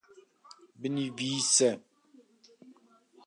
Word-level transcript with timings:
binivîse 0.81 1.69